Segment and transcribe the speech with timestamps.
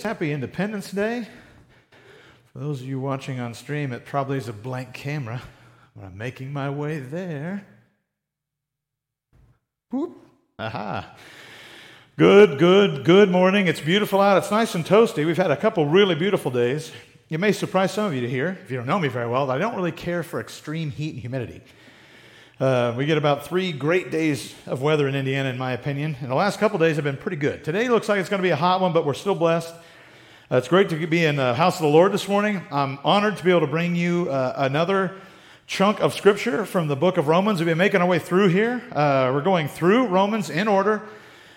[0.00, 1.26] Happy Independence Day.
[2.52, 5.42] For those of you watching on stream, it probably is a blank camera,
[5.96, 7.66] but I'm making my way there.
[9.90, 10.16] Whoop.
[10.60, 11.16] Aha.
[12.16, 13.66] Good, good, good morning.
[13.66, 14.38] It's beautiful out.
[14.38, 15.26] It's nice and toasty.
[15.26, 16.92] We've had a couple really beautiful days.
[17.28, 19.48] It may surprise some of you to hear, if you don't know me very well,
[19.48, 21.60] that I don't really care for extreme heat and humidity.
[22.60, 26.16] Uh, we get about three great days of weather in Indiana, in my opinion.
[26.20, 27.64] And the last couple days have been pretty good.
[27.64, 29.74] Today looks like it's going to be a hot one, but we're still blessed.
[30.50, 32.62] Uh, it's great to be in the house of the Lord this morning.
[32.70, 35.14] I'm honored to be able to bring you uh, another
[35.66, 37.60] chunk of scripture from the book of Romans.
[37.60, 38.82] We've been making our way through here.
[38.92, 41.02] Uh, we're going through Romans in order.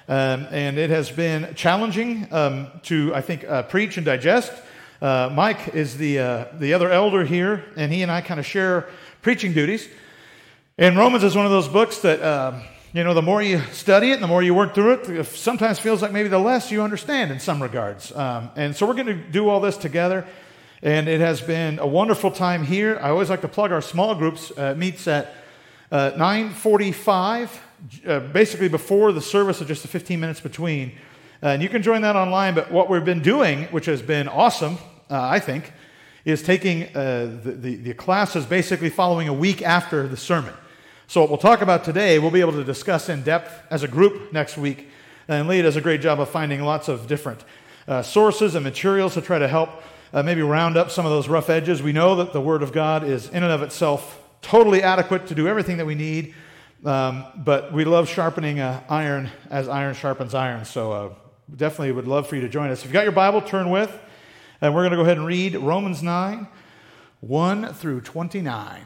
[0.10, 4.52] Um, and it has been challenging um, to, I think, uh, preach and digest.
[5.02, 8.90] Uh, Mike is the, the other elder here, and he and I kind of share
[9.22, 9.88] preaching duties.
[10.78, 12.62] And Romans is one of those books that, um,
[12.94, 15.26] you know, the more you study it and the more you work through it, it
[15.28, 18.12] sometimes feels like maybe the less you understand in some regards.
[18.14, 20.28] Um, and so we're going to do all this together.
[20.82, 23.00] And it has been a wonderful time here.
[23.02, 24.52] I always like to plug our small groups.
[24.58, 25.34] Uh, meets at
[25.90, 27.50] uh, 9.45,
[28.06, 30.92] uh, basically before the service of just the 15 minutes between.
[31.42, 32.56] And you can join that online.
[32.56, 34.78] But what we've been doing, which has been awesome,
[35.10, 35.72] uh, I think,
[36.26, 40.54] is taking uh, the, the, the classes basically following a week after the sermon.
[41.12, 43.88] So, what we'll talk about today, we'll be able to discuss in depth as a
[43.90, 44.88] group next week.
[45.28, 47.44] And Lee does a great job of finding lots of different
[47.86, 49.72] uh, sources and materials to try to help
[50.14, 51.84] uh, maybe round up some of those rough edges.
[51.84, 55.36] We know that the Word of God is, in and of itself, totally adequate to
[55.36, 56.34] do everything that we need.
[56.86, 60.64] Um, but we love sharpening uh, iron as iron sharpens iron.
[60.64, 61.10] So, uh,
[61.54, 62.80] definitely would love for you to join us.
[62.80, 63.92] If you've got your Bible, turn with.
[64.62, 66.48] And we're going to go ahead and read Romans 9
[67.20, 68.86] 1 through 29.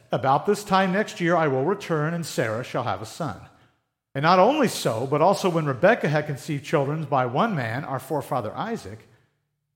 [0.11, 3.39] About this time next year I will return, and Sarah shall have a son.
[4.13, 7.99] And not only so, but also when Rebekah had conceived children by one man, our
[7.99, 9.07] forefather Isaac,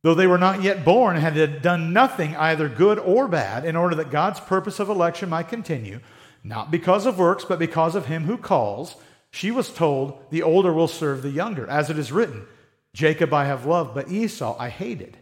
[0.02, 3.96] though they were not yet born, had done nothing either good or bad, in order
[3.96, 6.02] that God's purpose of election might continue,
[6.44, 8.98] not because of works, but because of him who calls,
[9.32, 12.46] she was told, The older will serve the younger, as it is written,
[12.94, 15.18] Jacob I have loved, but Esau I hated.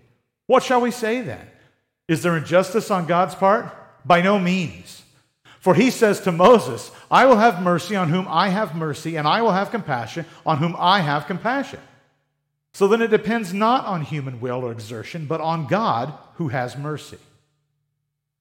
[0.48, 1.48] What shall we say then?
[2.08, 3.72] Is there injustice on God's part?
[4.06, 5.03] By no means.
[5.64, 9.26] For he says to Moses, I will have mercy on whom I have mercy, and
[9.26, 11.80] I will have compassion on whom I have compassion.
[12.74, 16.78] So then it depends not on human will or exertion, but on God who has
[16.78, 17.18] mercy.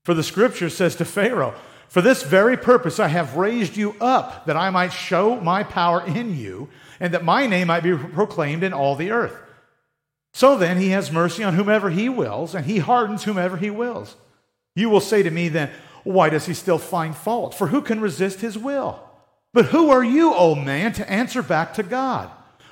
[0.03, 1.55] For the scripture says to Pharaoh,
[1.87, 6.05] For this very purpose I have raised you up, that I might show my power
[6.05, 9.37] in you, and that my name might be proclaimed in all the earth.
[10.33, 14.17] So then, he has mercy on whomever he wills, and he hardens whomever he wills.
[14.75, 15.71] You will say to me then,
[16.05, 17.55] Why does he still find fault?
[17.55, 19.01] For who can resist his will?
[19.53, 22.31] But who are you, O man, to answer back to God?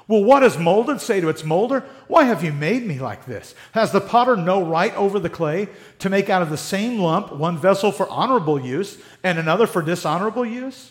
[0.08, 3.54] Well, what does molded say to its molder, Why have you made me like this?
[3.72, 5.68] Has the potter no right over the clay
[6.00, 9.82] to make out of the same lump one vessel for honorable use and another for
[9.82, 10.90] dishonorable use?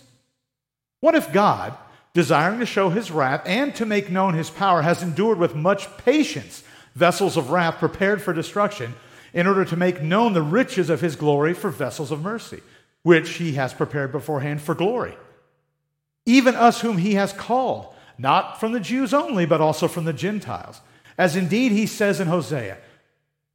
[1.01, 1.75] What if God,
[2.13, 5.97] desiring to show his wrath and to make known his power, has endured with much
[5.97, 6.63] patience
[6.95, 8.93] vessels of wrath prepared for destruction,
[9.33, 12.61] in order to make known the riches of his glory for vessels of mercy,
[13.03, 15.15] which he has prepared beforehand for glory.
[16.25, 20.13] Even us whom he has called, not from the Jews only, but also from the
[20.13, 20.81] Gentiles.
[21.17, 22.77] As indeed he says in Hosea,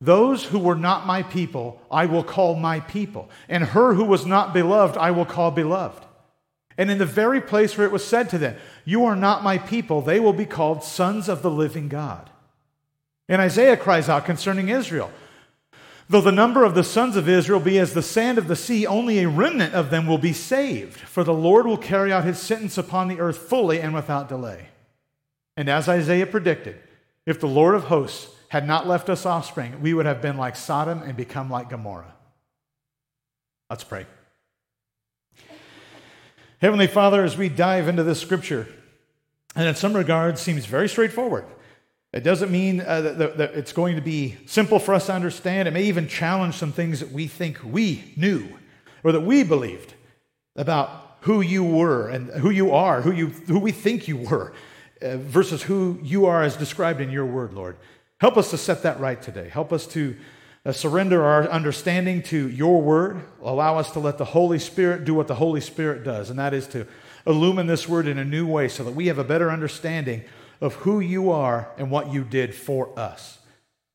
[0.01, 4.27] those who were not my people, I will call my people, and her who was
[4.27, 6.05] not beloved, I will call beloved.
[6.77, 9.59] And in the very place where it was said to them, You are not my
[9.59, 12.29] people, they will be called sons of the living God.
[13.29, 15.11] And Isaiah cries out concerning Israel
[16.09, 18.87] Though the number of the sons of Israel be as the sand of the sea,
[18.87, 22.39] only a remnant of them will be saved, for the Lord will carry out his
[22.39, 24.69] sentence upon the earth fully and without delay.
[25.57, 26.79] And as Isaiah predicted,
[27.25, 30.57] if the Lord of hosts had not left us offspring, we would have been like
[30.57, 32.15] Sodom and become like Gomorrah.
[33.71, 34.07] Let's pray.
[36.61, 38.69] Heavenly Father, as we dive into this scripture,
[39.57, 41.47] and in some regards seems very straightforward.
[42.15, 45.67] It doesn't mean uh, that, that, it's going to be simple for us to understand.
[45.67, 48.47] It may even challenge some things that we think we knew
[49.03, 49.95] or that we believed
[50.55, 54.53] about who you were and who you are, who, you, who we think you were,
[55.03, 57.77] uh, versus who you are as described in your word, Lord.
[58.21, 59.49] Help us to set that right today.
[59.49, 60.15] Help us to
[60.65, 63.25] uh, surrender our understanding to your word.
[63.43, 66.55] Allow us to let the Holy Spirit do what the Holy Spirit does, and that
[66.55, 66.87] is to
[67.27, 70.23] illumine this word in a new way so that we have a better understanding
[70.61, 73.39] of who you are and what you did for us.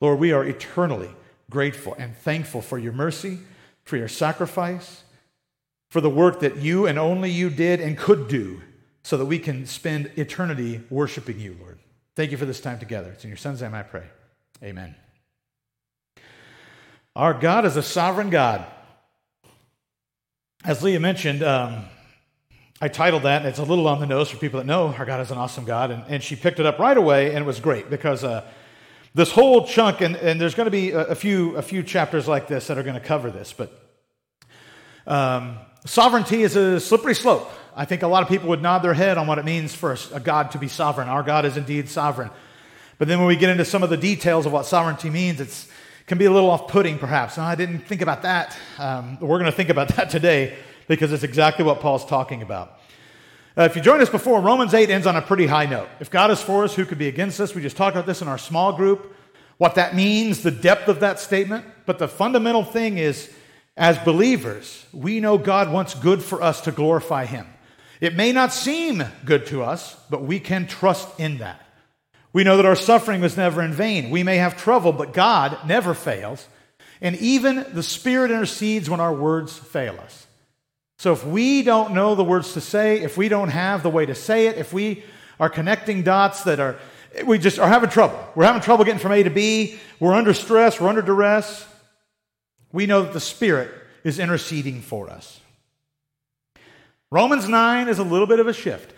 [0.02, 1.10] Lord, we are eternally
[1.50, 3.40] grateful and thankful for your mercy,
[3.84, 5.04] for your sacrifice,
[5.90, 8.62] for the work that you and only you did and could do
[9.04, 11.80] so that we can spend eternity worshiping you, Lord.
[12.16, 13.12] Thank you for this time together.
[13.12, 14.04] It's in your son's name I pray.
[14.64, 14.96] Amen.
[17.16, 18.66] Our God is a sovereign God.
[20.64, 21.86] As Leah mentioned, um,
[22.82, 25.04] I titled that, and it's a little on the nose for people that know our
[25.06, 25.92] God is an awesome God.
[25.92, 28.50] And, and she picked it up right away, and it was great because uh,
[29.14, 32.26] this whole chunk, and, and there's going to be a, a, few, a few chapters
[32.26, 33.70] like this that are going to cover this, but
[35.06, 37.52] um, sovereignty is a slippery slope.
[37.76, 39.98] I think a lot of people would nod their head on what it means for
[40.14, 41.10] a God to be sovereign.
[41.10, 42.30] Our God is indeed sovereign.
[42.98, 45.68] But then when we get into some of the details of what sovereignty means, it
[46.06, 47.38] can be a little off putting, perhaps.
[47.38, 48.58] I didn't think about that.
[48.78, 50.56] Um, we're going to think about that today
[50.90, 52.80] because it's exactly what Paul's talking about.
[53.56, 55.88] Uh, if you joined us before, Romans 8 ends on a pretty high note.
[56.00, 57.54] If God is for us, who could be against us?
[57.54, 59.16] We just talked about this in our small group,
[59.58, 61.66] what that means, the depth of that statement.
[61.86, 63.32] But the fundamental thing is,
[63.78, 67.46] as believers, we know God wants good for us to glorify Him.
[68.02, 71.62] It may not seem good to us, but we can trust in that.
[72.34, 74.10] We know that our suffering was never in vain.
[74.10, 76.48] We may have trouble, but God never fails.
[77.00, 80.26] And even the Spirit intercedes when our words fail us.
[81.00, 84.06] So if we don't know the words to say, if we don't have the way
[84.06, 85.06] to say it, if we
[85.40, 86.78] are connecting dots that are,
[87.26, 88.22] we just are having trouble.
[88.36, 89.80] We're having trouble getting from A to B.
[90.02, 90.78] We're under stress.
[90.78, 91.66] We're under duress.
[92.74, 93.72] We know that the Spirit
[94.04, 95.40] is interceding for us.
[97.12, 98.94] Romans 9 is a little bit of a shift.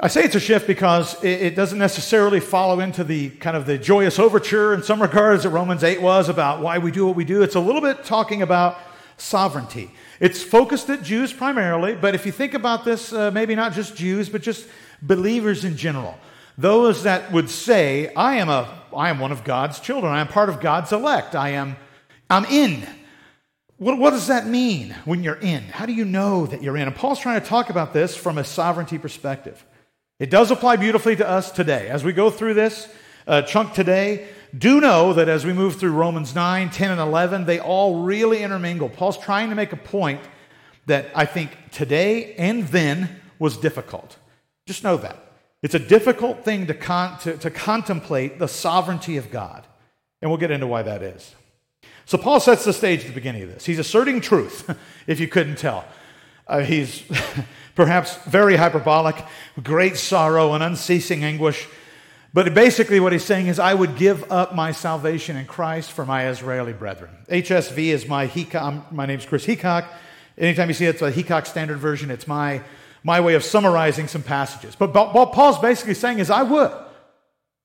[0.00, 3.78] I say it's a shift because it, doesn't necessarily follow into the kind of the
[3.78, 7.24] joyous overture in some regards that Romans 8 was about why we do what we
[7.24, 7.42] do.
[7.42, 8.76] It's a little bit talking about
[9.18, 9.92] sovereignty.
[10.20, 13.96] It's focused at Jews primarily, but if you think about this, uh, maybe not just
[13.96, 14.66] Jews, but just
[15.02, 16.18] believers in general.
[16.58, 20.12] Those that would say, I am, a, I am one of God's children.
[20.12, 21.34] I am part of God's elect.
[21.34, 21.76] I am
[22.28, 22.86] I'm in.
[23.76, 25.62] What, what does that mean when you're in?
[25.64, 26.88] How do you know that you're in?
[26.88, 29.64] And Paul's trying to talk about this from a sovereignty perspective.
[30.18, 31.88] It does apply beautifully to us today.
[31.88, 32.88] As we go through this
[33.26, 34.26] uh, chunk today,
[34.56, 38.42] do know that as we move through Romans 9, 10, and 11, they all really
[38.42, 38.88] intermingle.
[38.88, 40.20] Paul's trying to make a point
[40.86, 44.16] that I think today and then was difficult.
[44.66, 45.16] Just know that.
[45.62, 49.66] It's a difficult thing to, con- to, to contemplate the sovereignty of God.
[50.22, 51.34] And we'll get into why that is.
[52.04, 53.66] So, Paul sets the stage at the beginning of this.
[53.66, 54.72] He's asserting truth,
[55.06, 55.84] if you couldn't tell.
[56.46, 57.02] Uh, he's
[57.74, 59.16] perhaps very hyperbolic,
[59.62, 61.66] great sorrow and unceasing anguish.
[62.36, 66.04] But basically, what he's saying is, I would give up my salvation in Christ for
[66.04, 67.08] my Israeli brethren.
[67.30, 68.92] HSV is my Heacock.
[68.92, 69.88] My name's Chris Heacock.
[70.36, 72.60] Anytime you see it's a Heacock Standard Version, it's my,
[73.02, 74.76] my way of summarizing some passages.
[74.76, 76.72] But what Paul's basically saying is, I would.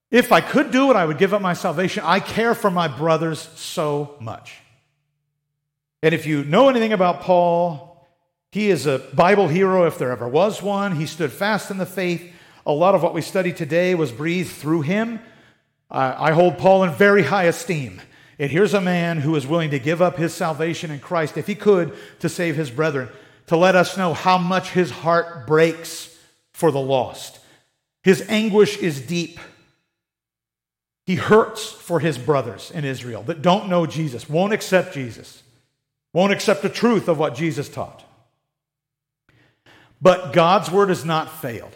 [0.09, 2.03] If I could do it, I would give up my salvation.
[2.05, 4.53] I care for my brothers so much.
[6.01, 8.07] And if you know anything about Paul,
[8.53, 10.95] he is a Bible hero if there ever was one.
[10.95, 12.30] He stood fast in the faith.
[12.65, 15.19] A lot of what we study today was breathed through him.
[15.89, 18.01] Uh, I hold Paul in very high esteem.
[18.37, 21.47] And here's a man who is willing to give up his salvation in Christ, if
[21.47, 23.09] he could, to save his brethren,
[23.47, 26.17] to let us know how much his heart breaks
[26.53, 27.39] for the lost.
[28.03, 29.39] His anguish is deep.
[31.05, 35.43] He hurts for his brothers in Israel that don't know Jesus, won't accept Jesus,
[36.13, 38.03] won't accept the truth of what Jesus taught.
[40.01, 41.75] But God's word has not failed.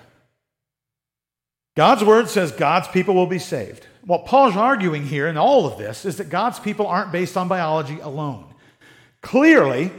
[1.76, 3.86] God's word says God's people will be saved.
[4.06, 7.48] What Paul's arguing here in all of this is that God's people aren't based on
[7.48, 8.46] biology alone.
[9.22, 9.92] Clearly,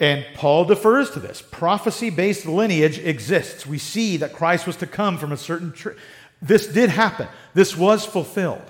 [0.00, 3.66] and Paul defers to this, prophecy based lineage exists.
[3.66, 5.94] We see that Christ was to come from a certain tree.
[6.40, 8.62] This did happen, this was fulfilled.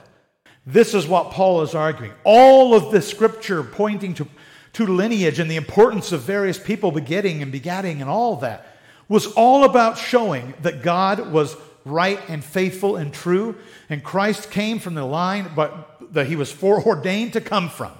[0.67, 2.13] This is what Paul is arguing.
[2.23, 4.29] All of the scripture pointing to,
[4.75, 8.67] to lineage and the importance of various people begetting and begatting and all that
[9.09, 13.57] was all about showing that God was right and faithful and true,
[13.89, 17.93] and Christ came from the line but that he was foreordained to come from.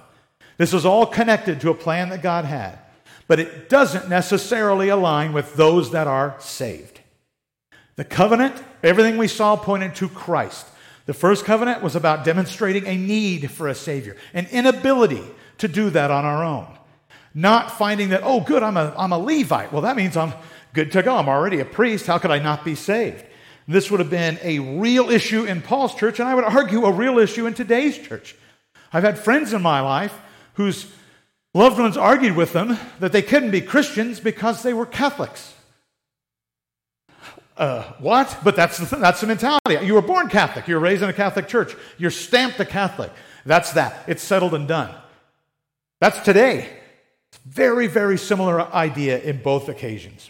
[0.57, 2.79] This was all connected to a plan that God had,
[3.27, 6.99] but it doesn't necessarily align with those that are saved.
[7.95, 10.67] The covenant, everything we saw pointed to Christ.
[11.05, 15.23] The first covenant was about demonstrating a need for a Savior, an inability
[15.57, 16.67] to do that on our own.
[17.33, 19.71] Not finding that, oh, good, I'm a, I'm a Levite.
[19.73, 20.33] Well, that means I'm
[20.73, 21.15] good to go.
[21.17, 22.05] I'm already a priest.
[22.07, 23.25] How could I not be saved?
[23.67, 26.91] This would have been a real issue in Paul's church, and I would argue a
[26.91, 28.35] real issue in today's church.
[28.91, 30.13] I've had friends in my life
[30.55, 30.91] whose
[31.53, 35.53] loved ones argued with them that they couldn't be Christians because they were Catholics.
[37.55, 38.37] Uh, what?
[38.43, 39.85] But that's the, that's the mentality.
[39.85, 40.67] You were born Catholic.
[40.67, 41.75] You were raised in a Catholic church.
[41.97, 43.11] You're stamped a Catholic.
[43.45, 44.03] That's that.
[44.07, 44.93] It's settled and done.
[46.01, 46.67] That's today.
[47.45, 50.29] Very, very similar idea in both occasions.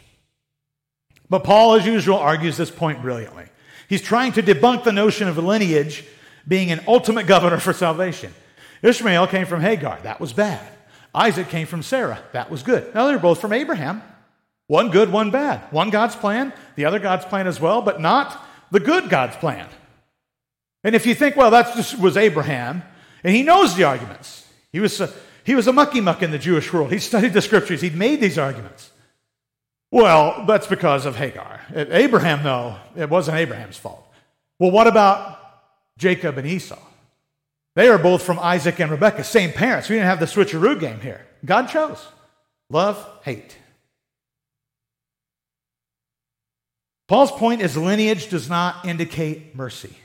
[1.34, 3.46] But Paul, as usual, argues this point brilliantly.
[3.90, 6.06] He's trying to debunk the notion of lineage
[6.48, 8.32] being an ultimate governor for salvation.
[8.84, 9.98] Ishmael came from Hagar.
[10.04, 10.62] That was bad.
[11.12, 12.22] Isaac came from Sarah.
[12.34, 12.94] That was good.
[12.94, 14.04] Now, they're both from Abraham.
[14.68, 15.62] One good, one bad.
[15.72, 19.68] One God's plan, the other God's plan as well, but not the good God's plan.
[20.84, 22.84] And if you think, well, that just was Abraham,
[23.24, 24.48] and he knows the arguments.
[24.72, 25.12] He was a,
[25.44, 26.92] he was a mucky muck in the Jewish world.
[26.92, 27.82] He studied the scriptures.
[27.82, 28.92] He'd made these arguments.
[29.94, 31.62] Well, that's because of Hagar.
[31.72, 34.04] Abraham, though, it wasn't Abraham's fault.
[34.58, 35.40] Well, what about
[36.00, 36.80] Jacob and Esau?
[37.76, 39.90] They are both from Isaac and Rebekah, same parents.
[39.90, 41.24] We didn't have the switcheroo game here.
[41.46, 42.08] God chose
[42.72, 43.56] love, hate.
[47.08, 49.96] Paul's point is lineage does not indicate mercy.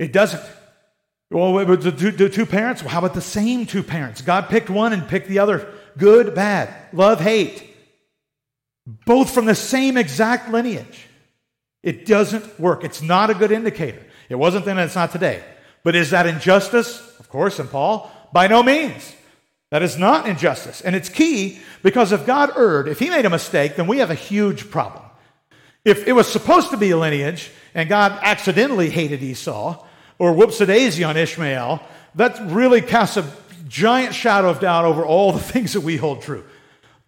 [0.00, 0.42] It doesn't.
[1.30, 4.20] Well, the two, the two parents, well, how about the same two parents?
[4.20, 5.72] God picked one and picked the other.
[5.96, 7.67] Good, bad, love, hate.
[9.04, 11.06] Both from the same exact lineage.
[11.82, 12.84] It doesn't work.
[12.84, 14.02] It's not a good indicator.
[14.28, 15.42] It wasn't then, it's not today.
[15.84, 16.98] But is that injustice?
[17.18, 19.14] Of course, in Paul, by no means.
[19.70, 20.80] That is not injustice.
[20.80, 24.10] And it's key because if God erred, if he made a mistake, then we have
[24.10, 25.04] a huge problem.
[25.84, 29.84] If it was supposed to be a lineage and God accidentally hated Esau
[30.18, 31.82] or whoops a daisy on Ishmael,
[32.14, 33.30] that really casts a
[33.68, 36.44] giant shadow of doubt over all the things that we hold true.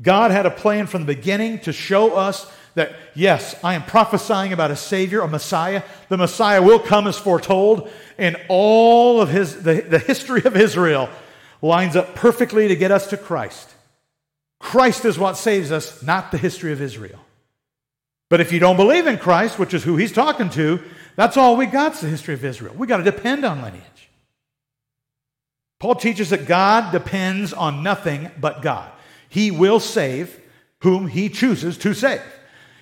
[0.03, 4.53] God had a plan from the beginning to show us that, yes, I am prophesying
[4.53, 5.83] about a Savior, a Messiah.
[6.09, 11.09] The Messiah will come as foretold, and all of his, the, the history of Israel
[11.63, 13.69] lines up perfectly to get us to Christ.
[14.59, 17.19] Christ is what saves us, not the history of Israel.
[18.29, 20.81] But if you don't believe in Christ, which is who he's talking to,
[21.17, 22.75] that's all we got is the history of Israel.
[22.77, 23.85] We got to depend on lineage.
[25.81, 28.91] Paul teaches that God depends on nothing but God.
[29.31, 30.39] He will save
[30.81, 32.21] whom he chooses to save.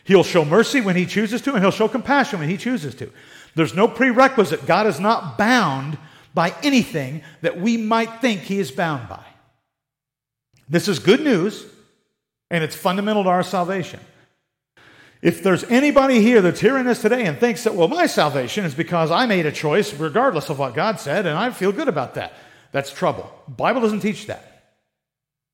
[0.02, 3.12] He'll show mercy when he chooses to, and he'll show compassion when he chooses to.
[3.54, 4.66] There's no prerequisite.
[4.66, 5.98] God is not bound
[6.32, 9.24] by anything that we might think he is bound by.
[10.70, 11.66] This is good news,
[12.50, 14.00] and it's fundamental to our salvation.
[15.20, 18.74] If there's anybody here that's hearing this today and thinks that, well, my salvation is
[18.74, 22.14] because I made a choice regardless of what God said, and I feel good about
[22.14, 22.32] that,
[22.72, 23.30] that's trouble.
[23.48, 24.47] Bible doesn't teach that.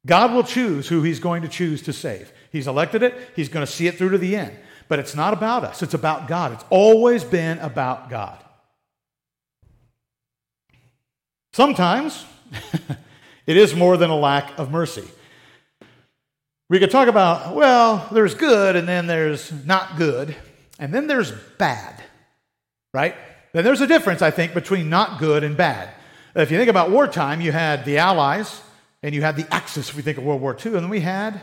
[0.06, 2.32] God will choose who he's going to choose to save.
[2.52, 4.56] He's elected it, he's going to see it through to the end.
[4.88, 6.52] But it's not about us, it's about God.
[6.52, 8.38] It's always been about God.
[11.52, 12.24] Sometimes
[13.46, 15.08] it is more than a lack of mercy.
[16.68, 20.34] We could talk about, well, there's good and then there's not good,
[20.78, 22.02] and then there's bad,
[22.92, 23.14] right?
[23.52, 25.90] Then there's a difference, I think, between not good and bad.
[26.34, 28.60] If you think about wartime, you had the Allies
[29.04, 31.00] and you had the Axis, if we think of World War II, and then we
[31.00, 31.38] had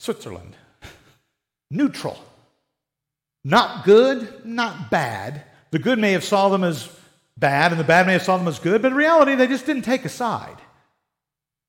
[0.00, 0.56] Switzerland.
[1.70, 2.18] Neutral.
[3.44, 5.44] Not good, not bad.
[5.70, 6.90] The good may have saw them as
[7.38, 9.66] bad, and the bad may have saw them as good, but in reality, they just
[9.66, 10.56] didn't take a side.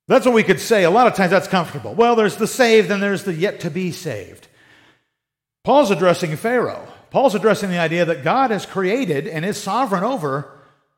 [0.08, 0.86] That's what we could say.
[0.86, 1.94] A lot of times that's comfortable.
[1.94, 4.48] Well, there's the saved and there's the yet to be saved.
[5.64, 6.88] Paul's addressing Pharaoh.
[7.12, 10.52] Paul's addressing the idea that God has created and is sovereign over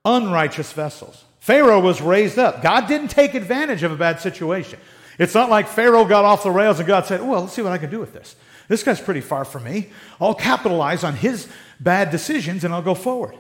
[0.06, 1.26] unrighteous vessels.
[1.40, 2.62] Pharaoh was raised up.
[2.62, 4.80] God didn't take advantage of a bad situation.
[5.18, 7.72] It's not like Pharaoh got off the rails and God said, Well, let's see what
[7.72, 8.36] I can do with this.
[8.68, 9.90] This guy's pretty far from me.
[10.22, 11.48] I'll capitalize on his
[11.80, 13.36] bad decisions and I'll go forward.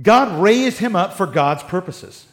[0.00, 2.26] God raised him up for God's purposes.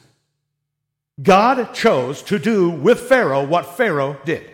[1.22, 4.50] God chose to do with Pharaoh what Pharaoh did.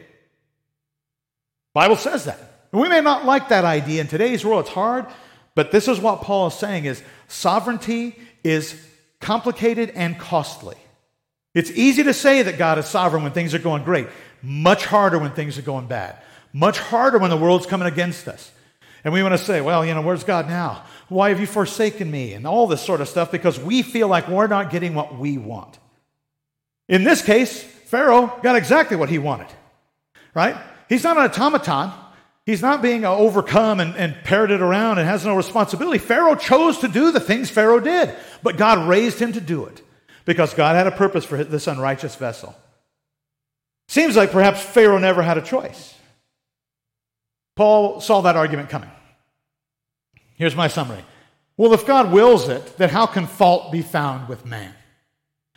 [1.73, 2.39] Bible says that.
[2.71, 4.65] we may not like that idea in today's world.
[4.65, 5.05] It's hard,
[5.55, 8.79] but this is what Paul is saying is sovereignty is
[9.23, 10.75] complicated and costly.
[11.55, 14.07] It's easy to say that God is sovereign when things are going great.
[14.41, 16.17] Much harder when things are going bad.
[16.51, 18.51] Much harder when the world's coming against us.
[19.03, 20.83] And we want to say, well, you know, where's God now?
[21.09, 22.33] Why have you forsaken me?
[22.33, 25.37] And all this sort of stuff because we feel like we're not getting what we
[25.37, 25.77] want.
[26.87, 29.47] In this case, Pharaoh got exactly what he wanted,
[30.33, 30.57] right?
[30.89, 31.91] He's not an automaton.
[32.45, 35.97] He's not being uh, overcome and, and parroted around and has no responsibility.
[35.97, 39.81] Pharaoh chose to do the things Pharaoh did, but God raised him to do it
[40.25, 42.53] because God had a purpose for this unrighteous vessel.
[43.87, 45.93] Seems like perhaps Pharaoh never had a choice.
[47.55, 48.91] Paul saw that argument coming.
[50.35, 51.03] Here's my summary.
[51.55, 54.73] Well, if God wills it, then how can fault be found with man?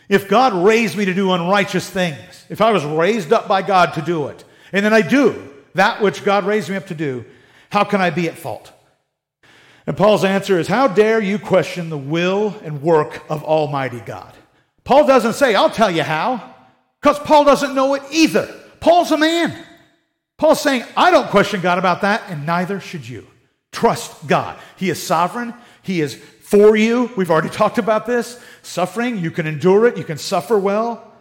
[0.09, 3.95] If God raised me to do unrighteous things, if I was raised up by God
[3.95, 7.25] to do it, and then I do that which God raised me up to do,
[7.71, 8.73] how can I be at fault?
[9.87, 14.35] And Paul's answer is, How dare you question the will and work of Almighty God?
[14.85, 16.55] Paul doesn't say, I'll tell you how,
[17.01, 18.53] because Paul doesn't know it either.
[18.81, 19.57] Paul's a man.
[20.37, 23.27] Paul's saying, I don't question God about that, and neither should you.
[23.73, 24.59] Trust God.
[24.77, 27.11] He is sovereign, He is for you.
[27.17, 28.41] We've already talked about this.
[28.63, 31.13] Suffering, you can endure it, you can suffer well,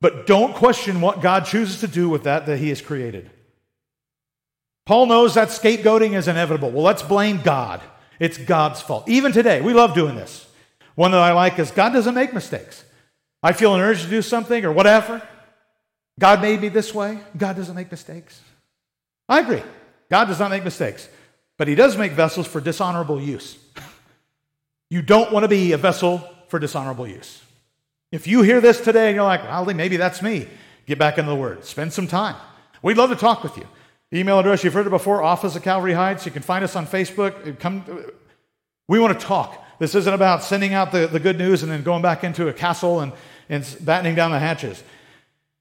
[0.00, 3.30] but don't question what God chooses to do with that that He has created.
[4.88, 6.70] Paul knows that scapegoating is inevitable.
[6.70, 7.82] Well, let's blame God.
[8.18, 9.06] It's God's fault.
[9.06, 10.48] Even today, we love doing this.
[10.94, 12.86] One that I like is God doesn't make mistakes.
[13.42, 15.20] I feel an urge to do something or whatever.
[16.18, 17.18] God made me this way.
[17.36, 18.40] God doesn't make mistakes.
[19.28, 19.62] I agree.
[20.08, 21.06] God does not make mistakes,
[21.58, 23.58] but He does make vessels for dishonorable use.
[24.90, 27.42] you don't want to be a vessel for dishonorable use.
[28.10, 30.48] If you hear this today and you're like, well, maybe that's me,
[30.86, 31.66] get back into the Word.
[31.66, 32.36] Spend some time.
[32.80, 33.68] We'd love to talk with you.
[34.12, 36.24] Email address, you've heard it before, office at Calvary Heights.
[36.24, 37.46] You can find us on Facebook.
[37.46, 37.84] Uh, come,
[38.88, 39.64] we want to talk.
[39.78, 42.52] This isn't about sending out the, the good news and then going back into a
[42.52, 43.12] castle and,
[43.48, 44.82] and battening down the hatches.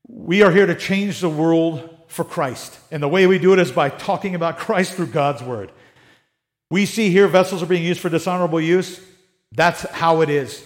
[0.07, 2.79] We are here to change the world for Christ.
[2.89, 5.71] And the way we do it is by talking about Christ through God's word.
[6.69, 8.99] We see here vessels are being used for dishonorable use.
[9.51, 10.65] That's how it is.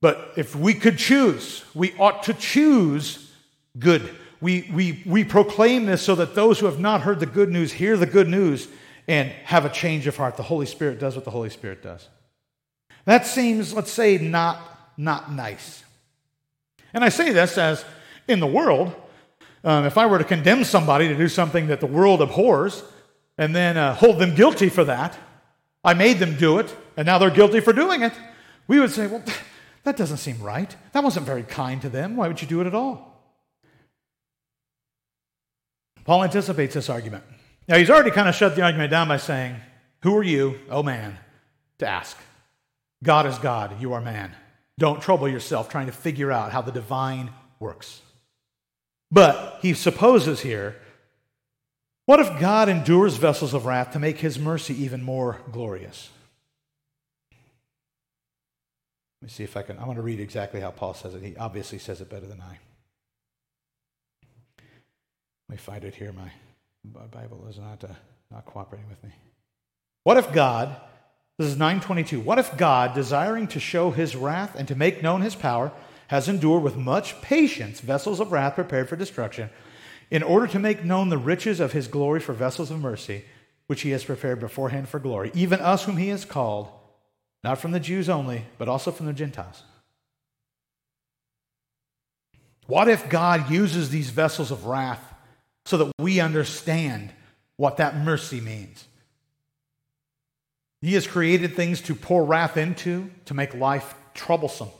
[0.00, 3.32] But if we could choose, we ought to choose
[3.78, 4.14] good.
[4.40, 7.72] We, we, we proclaim this so that those who have not heard the good news
[7.72, 8.68] hear the good news
[9.06, 10.36] and have a change of heart.
[10.36, 12.08] The Holy Spirit does what the Holy Spirit does.
[13.04, 14.60] That seems, let's say, not,
[14.96, 15.84] not nice.
[16.94, 17.84] And I say this as
[18.28, 18.94] in the world,
[19.62, 22.82] um, if I were to condemn somebody to do something that the world abhors
[23.36, 25.18] and then uh, hold them guilty for that,
[25.84, 28.12] I made them do it, and now they're guilty for doing it,
[28.68, 29.22] we would say, well,
[29.84, 30.74] that doesn't seem right.
[30.92, 32.16] That wasn't very kind to them.
[32.16, 33.09] Why would you do it at all?
[36.10, 37.22] Paul anticipates this argument.
[37.68, 39.54] Now, he's already kind of shut the argument down by saying,
[40.02, 41.16] Who are you, oh man,
[41.78, 42.18] to ask?
[43.00, 44.34] God is God, you are man.
[44.76, 48.02] Don't trouble yourself trying to figure out how the divine works.
[49.12, 50.74] But he supposes here
[52.06, 56.10] what if God endures vessels of wrath to make his mercy even more glorious?
[59.22, 59.78] Let me see if I can.
[59.78, 61.22] I want to read exactly how Paul says it.
[61.22, 62.58] He obviously says it better than I.
[65.50, 66.12] Let me find it here.
[66.12, 66.30] My,
[66.94, 67.88] my Bible is not, uh,
[68.30, 69.10] not cooperating with me.
[70.04, 70.76] What if God,
[71.38, 75.22] this is 922, what if God, desiring to show his wrath and to make known
[75.22, 75.72] his power,
[76.06, 79.50] has endured with much patience vessels of wrath prepared for destruction,
[80.08, 83.24] in order to make known the riches of his glory for vessels of mercy,
[83.66, 86.68] which he has prepared beforehand for glory, even us whom he has called,
[87.42, 89.64] not from the Jews only, but also from the Gentiles.
[92.68, 95.09] What if God uses these vessels of wrath
[95.70, 97.12] so that we understand
[97.56, 98.86] what that mercy means?
[100.82, 104.70] He has created things to pour wrath into, to make life troublesome.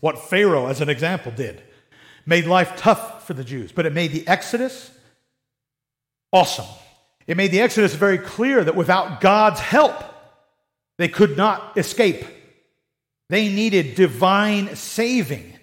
[0.00, 1.62] What Pharaoh, as an example, did
[2.26, 4.90] made life tough for the Jews, but it made the Exodus
[6.32, 6.66] awesome.
[7.26, 9.94] It made the Exodus very clear that without God's help,
[10.98, 12.26] they could not escape.
[13.30, 15.54] They needed divine saving.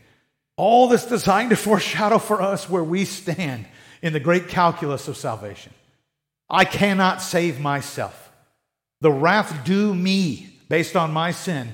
[0.57, 3.67] All this designed to foreshadow for us where we stand
[4.01, 5.73] in the great calculus of salvation.
[6.49, 8.31] I cannot save myself.
[8.99, 11.73] The wrath due me based on my sin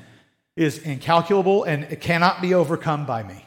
[0.55, 3.45] is incalculable and it cannot be overcome by me.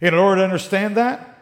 [0.00, 1.32] In order to understand that,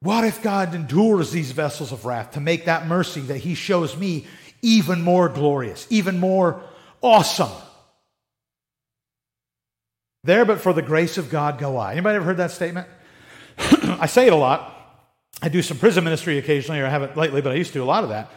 [0.00, 3.96] what if God endures these vessels of wrath to make that mercy that He shows
[3.96, 4.26] me
[4.62, 6.62] even more glorious, even more
[7.02, 7.50] awesome?
[10.22, 11.92] There, but for the grace of God go I.
[11.92, 12.88] Anybody ever heard that statement?
[13.58, 14.75] I say it a lot.
[15.42, 17.84] I do some prison ministry occasionally, or I haven't lately, but I used to do
[17.84, 18.30] a lot of that.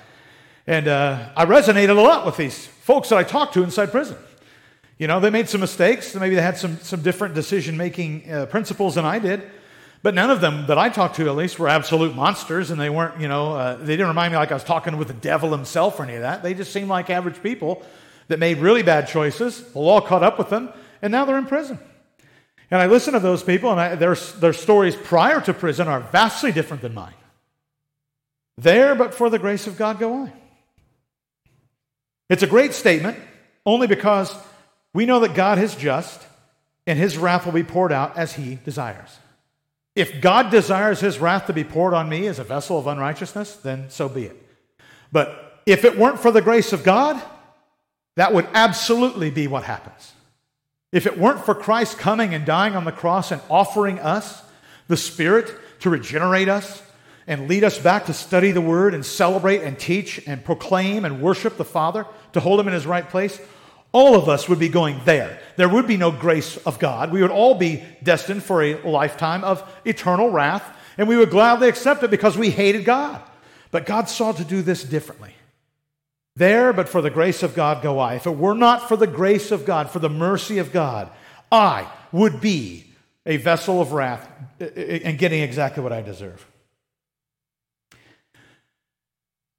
[0.67, 4.17] And uh, I resonated a lot with these folks that I talked to inside prison.
[4.97, 6.13] You know, they made some mistakes.
[6.13, 9.49] Maybe they had some, some different decision making uh, principles than I did.
[10.01, 12.89] But none of them that I talked to, at least, were absolute monsters, and they
[12.89, 15.51] weren't, you know, uh, they didn't remind me like I was talking with the devil
[15.51, 16.43] himself or any of that.
[16.43, 17.83] They just seemed like average people
[18.27, 19.71] that made really bad choices.
[19.73, 20.69] The law caught up with them,
[21.01, 21.79] and now they're in prison.
[22.71, 26.01] And I listen to those people, and I, their, their stories prior to prison are
[26.01, 27.13] vastly different than mine.
[28.57, 30.33] There, but for the grace of God, go I.
[32.29, 33.17] It's a great statement,
[33.65, 34.35] only because
[34.93, 36.27] we know that God is just,
[36.85, 39.17] and his wrath will be poured out as he desires.
[39.95, 43.55] If God desires his wrath to be poured on me as a vessel of unrighteousness,
[43.57, 44.47] then so be it.
[45.11, 47.21] But if it weren't for the grace of God,
[48.15, 50.13] that would absolutely be what happens.
[50.91, 54.41] If it weren't for Christ coming and dying on the cross and offering us
[54.87, 56.81] the Spirit to regenerate us
[57.27, 61.21] and lead us back to study the Word and celebrate and teach and proclaim and
[61.21, 63.39] worship the Father, to hold Him in His right place,
[63.91, 65.39] all of us would be going there.
[65.55, 67.11] There would be no grace of God.
[67.11, 70.63] We would all be destined for a lifetime of eternal wrath,
[70.97, 73.21] and we would gladly accept it because we hated God.
[73.71, 75.33] But God sought to do this differently.
[76.35, 78.15] There, but for the grace of God go I.
[78.15, 81.09] If it were not for the grace of God, for the mercy of God,
[81.51, 82.85] I would be
[83.25, 86.45] a vessel of wrath and getting exactly what I deserve.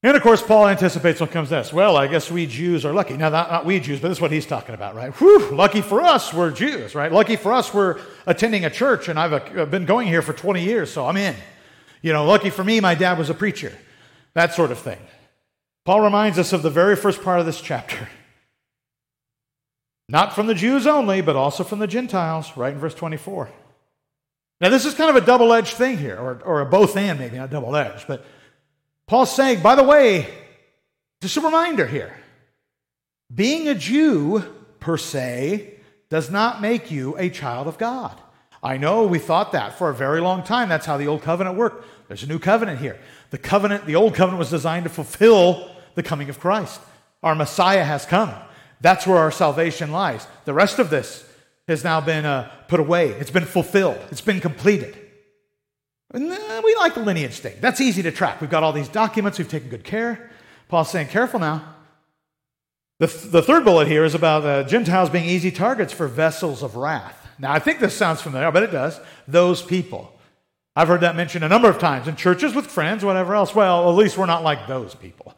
[0.03, 1.75] And of course, Paul anticipates what comes next.
[1.75, 3.19] Well, I guess we Jews are lucky.
[3.19, 5.13] Now, not, not, we Jews, but this is what he's talking about, right?
[5.13, 7.13] Whew, lucky for us, we're Jews, right?
[7.13, 10.65] Lucky for us, we're attending a church, and I've uh, been going here for 20
[10.65, 11.37] years, so I'm in.
[12.01, 13.77] You know, lucky for me, my dad was a preacher.
[14.33, 14.99] That sort of thing.
[15.85, 18.09] Paul reminds us of the very first part of this chapter.
[20.09, 23.51] Not from the Jews only, but also from the Gentiles, right in verse 24.
[24.61, 27.19] Now, this is kind of a double edged thing here, or, or a both and,
[27.19, 28.25] maybe not double edged, but
[29.07, 30.29] Paul's saying, by the way,
[31.23, 32.15] just a reminder here
[33.35, 34.45] being a Jew
[34.81, 35.75] per se
[36.09, 38.21] does not make you a child of God.
[38.63, 40.69] I know we thought that for a very long time.
[40.69, 41.87] That's how the old covenant worked.
[42.09, 42.99] There's a new covenant here.
[43.31, 46.81] The covenant, the old covenant was designed to fulfill the coming of Christ.
[47.23, 48.33] Our Messiah has come.
[48.81, 50.27] That's where our salvation lies.
[50.45, 51.25] The rest of this
[51.69, 53.11] has now been uh, put away.
[53.11, 53.99] It's been fulfilled.
[54.11, 54.97] It's been completed.
[56.13, 57.57] And, uh, we like the lineage thing.
[57.61, 58.41] That's easy to track.
[58.41, 60.31] We've got all these documents, we've taken good care.
[60.69, 61.77] Paul's saying, careful now.
[62.99, 66.63] The, th- the third bullet here is about uh, Gentiles being easy targets for vessels
[66.63, 67.17] of wrath.
[67.39, 69.01] Now, I think this sounds familiar, but it does.
[69.27, 70.13] Those people.
[70.77, 73.55] I've heard that mentioned a number of times in churches with friends, whatever else.
[73.55, 75.35] Well, at least we're not like those people.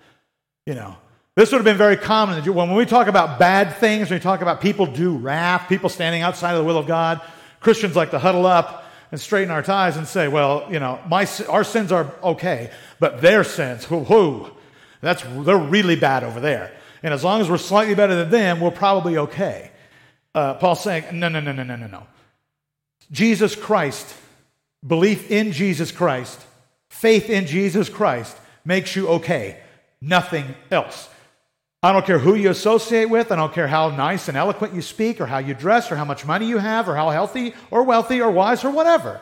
[0.67, 0.97] You know,
[1.35, 2.43] this would have been very common.
[2.55, 6.23] When we talk about bad things, when we talk about people do wrath, people standing
[6.23, 7.21] outside of the will of God,
[7.61, 11.27] Christians like to huddle up and straighten our ties and say, well, you know, my,
[11.49, 14.51] our sins are okay, but their sins, whoo, whoo,
[15.01, 16.73] that's, they're really bad over there.
[17.03, 19.71] And as long as we're slightly better than them, we're probably okay.
[20.35, 22.07] Uh, Paul's saying, no, no, no, no, no, no, no.
[23.11, 24.15] Jesus Christ,
[24.87, 26.41] belief in Jesus Christ,
[26.91, 29.61] faith in Jesus Christ makes you okay.
[30.01, 31.09] Nothing else.
[31.83, 33.33] I don't care who you associate with.
[33.33, 36.05] I don't care how nice and eloquent you speak, or how you dress, or how
[36.05, 39.21] much money you have, or how healthy or wealthy or wise or whatever.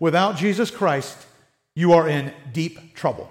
[0.00, 1.16] Without Jesus Christ,
[1.76, 3.30] you are in deep trouble.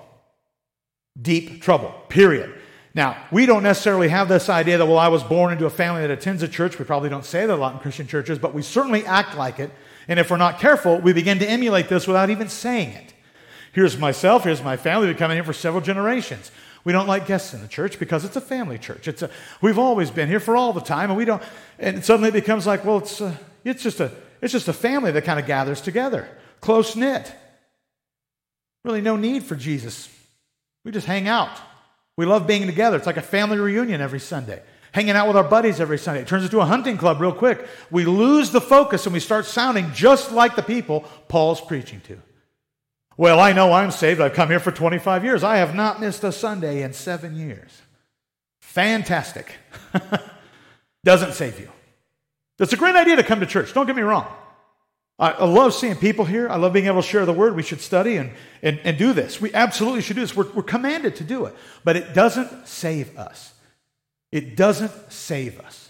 [1.22, 2.54] Deep trouble, period.
[2.96, 6.02] Now, we don't necessarily have this idea that, well, I was born into a family
[6.02, 6.80] that attends a church.
[6.80, 9.60] We probably don't say that a lot in Christian churches, but we certainly act like
[9.60, 9.72] it.
[10.10, 13.14] And if we're not careful, we begin to emulate this without even saying it.
[13.72, 16.52] Here's myself, here's my family, we've been coming here for several generations.
[16.84, 19.08] We don't like guests in the church because it's a family church.
[19.08, 19.30] It's a,
[19.62, 21.44] we've always been here for all the time, and we don't.
[21.78, 25.12] And suddenly it becomes like, well, it's a, it's just a it's just a family
[25.12, 26.28] that kind of gathers together,
[26.62, 27.32] close knit.
[28.84, 30.10] Really, no need for Jesus.
[30.86, 31.52] We just hang out.
[32.16, 32.98] We love being together.
[32.98, 34.64] It's like a family reunion every Sunday.
[34.92, 36.22] Hanging out with our buddies every Sunday.
[36.22, 37.68] It turns into a hunting club real quick.
[37.92, 42.20] We lose the focus and we start sounding just like the people Paul's preaching to.
[43.16, 44.22] Well, I know I'm saved.
[44.22, 45.44] I've come here for 25 years.
[45.44, 47.82] I have not missed a Sunday in seven years.
[48.62, 49.56] Fantastic.
[51.04, 51.70] Doesn't save you.
[52.60, 53.74] It's a great idea to come to church.
[53.74, 54.28] Don't get me wrong.
[55.20, 56.48] I, love seeing people here.
[56.48, 57.56] I love being able to share the word.
[57.56, 58.32] We should study and,
[58.64, 59.42] and, and do this.
[59.42, 60.34] We absolutely should do this.
[60.34, 61.56] We're, we're commanded to do it.
[61.84, 63.54] But it doesn't save us.
[64.32, 65.90] It doesn't save us.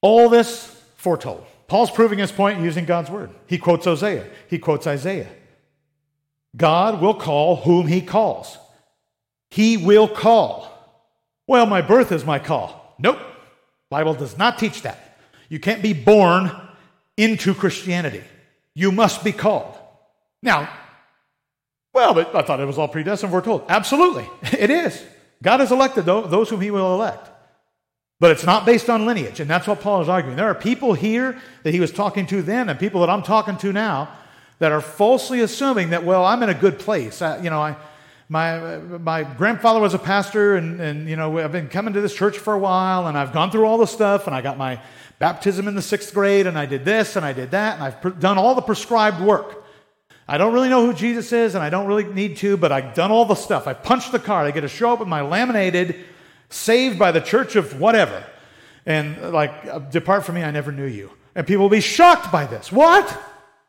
[0.00, 1.46] All this foretold.
[1.66, 3.30] Paul's proving his point using God's word.
[3.46, 5.28] He quotes Hosea, he quotes Isaiah.
[6.56, 8.58] God will call whom he calls.
[9.50, 10.70] He will call.
[11.46, 12.94] Well, my birth is my call.
[12.98, 13.18] Nope.
[13.90, 15.18] Bible does not teach that.
[15.48, 16.50] You can't be born
[17.16, 18.22] into Christianity.
[18.74, 19.76] You must be called.
[20.42, 20.68] Now,
[21.94, 23.64] well, but I thought it was all predestined, we're told.
[23.68, 24.28] Absolutely,
[24.58, 25.02] it is.
[25.42, 27.30] God has elected those whom he will elect.
[28.20, 30.36] But it's not based on lineage, and that's what Paul is arguing.
[30.36, 33.56] There are people here that he was talking to then and people that I'm talking
[33.58, 34.08] to now
[34.60, 37.20] that are falsely assuming that, well, I'm in a good place.
[37.20, 37.76] I, you know, I,
[38.28, 42.14] my, my grandfather was a pastor, and, and, you know, I've been coming to this
[42.14, 44.80] church for a while, and I've gone through all the stuff, and I got my
[45.18, 48.20] baptism in the sixth grade, and I did this, and I did that, and I've
[48.20, 49.63] done all the prescribed work.
[50.26, 52.94] I don't really know who Jesus is, and I don't really need to, but I've
[52.94, 53.66] done all the stuff.
[53.66, 54.46] I punched the card.
[54.46, 55.96] I get to show up with my laminated,
[56.48, 58.24] saved by the church of whatever.
[58.86, 61.10] And like, uh, depart from me, I never knew you.
[61.34, 62.72] And people will be shocked by this.
[62.72, 63.22] What?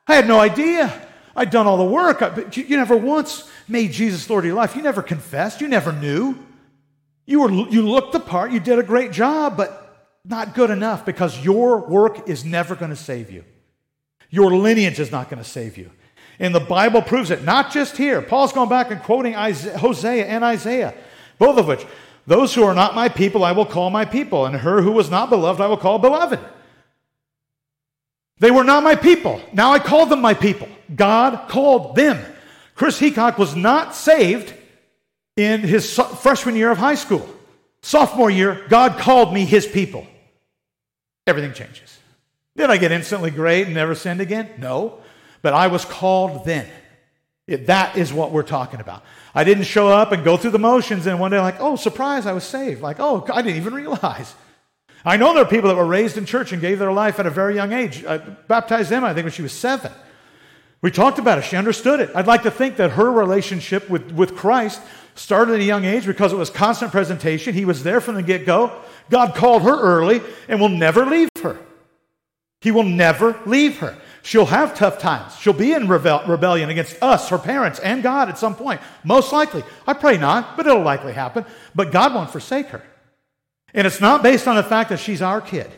[0.08, 1.08] I had no idea.
[1.36, 2.20] I'd done all the work.
[2.20, 4.76] But you never once made Jesus Lord of your life.
[4.76, 5.62] You never confessed.
[5.62, 6.38] You never knew.
[7.26, 8.52] You, were, you looked the part.
[8.52, 9.82] You did a great job, but
[10.24, 13.44] not good enough because your work is never going to save you.
[14.30, 15.92] Your lineage is not going to save you.
[16.40, 18.22] And the Bible proves it, not just here.
[18.22, 20.94] Paul's going back and quoting Isaiah, Hosea and Isaiah,
[21.38, 21.86] both of which.
[22.28, 25.12] Those who are not my people, I will call my people, and her who was
[25.12, 26.40] not beloved, I will call beloved.
[28.40, 29.40] They were not my people.
[29.54, 30.68] Now I call them my people.
[30.94, 32.24] God called them.
[32.74, 34.54] Chris Heacock was not saved
[35.38, 37.30] in his freshman year of high school.
[37.82, 40.06] Sophomore year, God called me his people.
[41.28, 42.00] Everything changes.
[42.58, 44.50] Did I get instantly great and never sinned again?
[44.58, 45.00] No.
[45.46, 46.68] But I was called then.
[47.48, 49.04] That is what we're talking about.
[49.36, 52.26] I didn't show up and go through the motions and one day, like, oh, surprise,
[52.26, 52.82] I was saved.
[52.82, 54.34] Like, oh, I didn't even realize.
[55.06, 57.28] I know there are people that were raised in church and gave their life at
[57.28, 58.04] a very young age.
[58.04, 59.92] I baptized them, I think, when she was seven.
[60.82, 61.44] We talked about it.
[61.44, 62.10] She understood it.
[62.16, 64.82] I'd like to think that her relationship with, with Christ
[65.14, 67.54] started at a young age because it was constant presentation.
[67.54, 68.82] He was there from the get go.
[69.12, 71.60] God called her early and will never leave her.
[72.62, 73.96] He will never leave her.
[74.26, 75.36] She'll have tough times.
[75.38, 78.82] She'll be in rebel- rebellion against us, her parents, and God at some point.
[79.04, 79.64] Most likely.
[79.86, 81.46] I pray not, but it'll likely happen.
[81.76, 82.82] But God won't forsake her.
[83.72, 85.70] And it's not based on the fact that she's our kid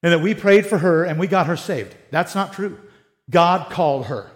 [0.00, 1.96] and that we prayed for her and we got her saved.
[2.12, 2.78] That's not true.
[3.28, 4.30] God called her.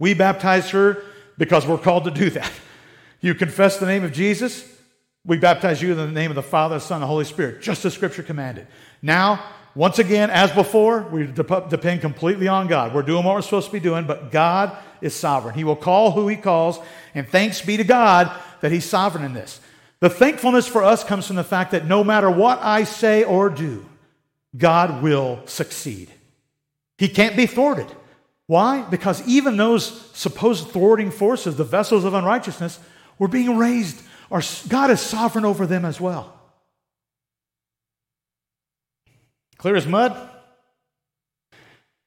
[0.00, 1.04] We baptized her
[1.38, 2.50] because we're called to do that.
[3.20, 4.66] You confess the name of Jesus,
[5.24, 7.62] we baptize you in the name of the Father, the Son, and the Holy Spirit,
[7.62, 8.66] just as Scripture commanded.
[9.02, 12.94] Now, once again, as before, we depend completely on God.
[12.94, 15.54] We're doing what we're supposed to be doing, but God is sovereign.
[15.54, 16.78] He will call who He calls,
[17.14, 18.30] and thanks be to God
[18.60, 19.60] that He's sovereign in this.
[20.00, 23.50] The thankfulness for us comes from the fact that no matter what I say or
[23.50, 23.86] do,
[24.56, 26.10] God will succeed.
[26.98, 27.86] He can't be thwarted.
[28.46, 28.82] Why?
[28.82, 32.80] Because even those supposed thwarting forces, the vessels of unrighteousness,
[33.18, 34.02] were being raised,
[34.68, 36.39] God is sovereign over them as well.
[39.60, 40.16] Clear as mud?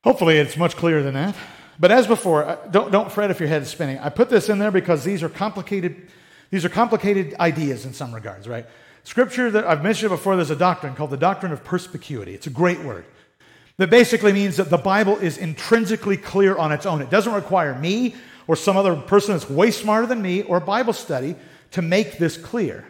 [0.04, 1.36] Hopefully, it's much clearer than that.
[1.80, 4.00] But as before, uh, don't, don't fret if your head is spinning.
[4.00, 6.10] I put this in there because these are complicated
[6.50, 8.66] these are complicated ideas in some regards, right?
[9.04, 12.34] Scripture that I've mentioned before, there's a doctrine called the doctrine of perspicuity.
[12.34, 13.06] It's a great word.
[13.78, 17.02] That basically means that the Bible is intrinsically clear on its own.
[17.02, 20.94] It doesn't require me or some other person that's way smarter than me or Bible
[20.94, 21.36] study
[21.72, 22.86] to make this clear.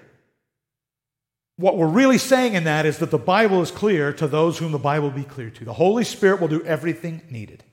[1.57, 4.71] What we're really saying in that is that the Bible is clear to those whom
[4.71, 5.65] the Bible be clear to.
[5.65, 7.63] The Holy Spirit will do everything needed.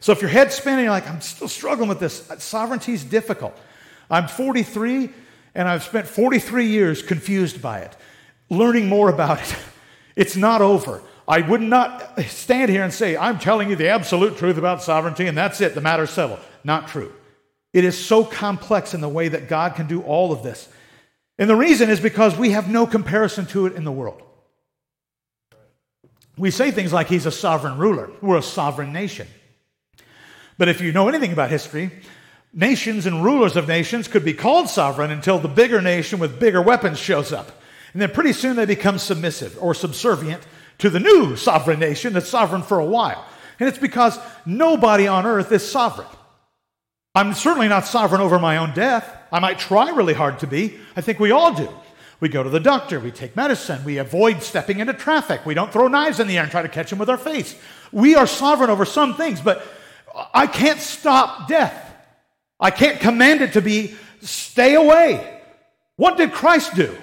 [0.00, 2.30] So if your head's spinning, you're like, I'm still struggling with this.
[2.38, 3.58] Sovereignty is difficult.
[4.10, 5.10] I'm 43
[5.54, 7.96] and I've spent 43 years confused by it,
[8.50, 9.56] learning more about it.
[10.16, 11.02] It's not over.
[11.28, 15.26] I would not stand here and say, I'm telling you the absolute truth about sovereignty
[15.26, 16.38] and that's it, the matter's settled.
[16.64, 17.12] Not true.
[17.74, 20.70] It is so complex in the way that God can do all of this.
[21.38, 24.22] And the reason is because we have no comparison to it in the world.
[26.38, 29.28] We say things like he's a sovereign ruler, we're a sovereign nation.
[30.58, 31.90] But if you know anything about history,
[32.52, 36.62] nations and rulers of nations could be called sovereign until the bigger nation with bigger
[36.62, 37.60] weapons shows up.
[37.92, 40.42] And then pretty soon they become submissive or subservient
[40.78, 43.24] to the new sovereign nation that's sovereign for a while.
[43.58, 46.08] And it's because nobody on earth is sovereign.
[47.14, 49.10] I'm certainly not sovereign over my own death.
[49.30, 50.78] I might try really hard to be.
[50.94, 51.68] I think we all do.
[52.18, 55.70] We go to the doctor, we take medicine, we avoid stepping into traffic, we don't
[55.70, 57.54] throw knives in the air and try to catch them with our face.
[57.92, 59.62] We are sovereign over some things, but
[60.32, 61.94] I can't stop death.
[62.58, 65.40] I can't command it to be stay away.
[65.96, 66.96] What did Christ do?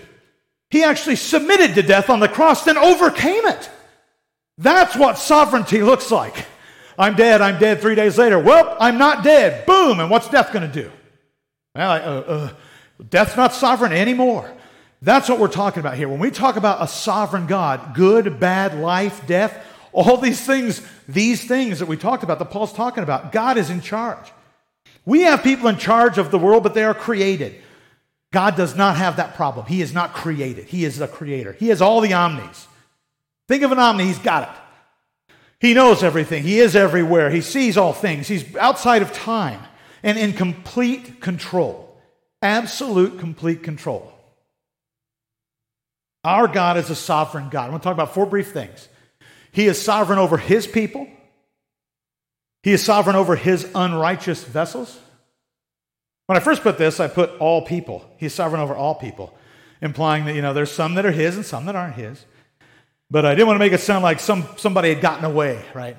[0.71, 3.69] He actually submitted to death on the cross, then overcame it.
[4.57, 6.47] That's what sovereignty looks like.
[6.97, 8.39] I'm dead, I'm dead three days later.
[8.39, 9.65] Well, I'm not dead.
[9.67, 9.99] Boom.
[9.99, 10.91] And what's death going to do?
[11.75, 12.49] Uh, uh,
[13.09, 14.51] death's not sovereign anymore.
[15.01, 16.07] That's what we're talking about here.
[16.07, 21.45] When we talk about a sovereign God, good, bad, life, death, all these things, these
[21.45, 24.31] things that we talked about, that Paul's talking about, God is in charge.
[25.05, 27.55] We have people in charge of the world, but they are created.
[28.31, 29.65] God does not have that problem.
[29.65, 31.53] He is not created, He is the creator.
[31.53, 32.67] He has all the omnis.
[33.47, 35.35] Think of an omni, He's got it.
[35.59, 39.59] He knows everything, He is everywhere, He sees all things, He's outside of time
[40.03, 41.97] and in complete control.
[42.41, 44.13] Absolute, complete control.
[46.25, 47.65] Our God is a sovereign God.
[47.65, 48.87] I'm going to talk about four brief things.
[49.51, 51.07] He is sovereign over His people.
[52.63, 54.99] He is sovereign over His unrighteous vessels.
[56.27, 58.09] When I first put this, I put all people.
[58.17, 59.37] He's sovereign over all people,
[59.81, 62.23] implying that, you know, there's some that are His and some that aren't His.
[63.11, 65.97] But I didn't want to make it sound like some, somebody had gotten away, right?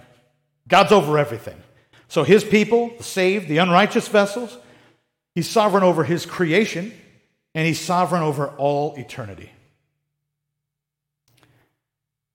[0.66, 1.62] God's over everything.
[2.08, 4.56] So His people, the saved, the unrighteous vessels,
[5.34, 6.92] He's sovereign over His creation,
[7.54, 9.50] and He's sovereign over all eternity.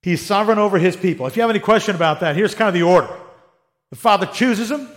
[0.02, 1.28] He's sovereign over his people.
[1.28, 3.14] If you have any question about that, here's kind of the order
[3.90, 4.90] the Father chooses them,